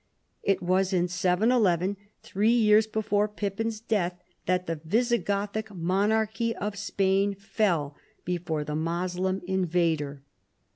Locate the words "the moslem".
8.63-9.43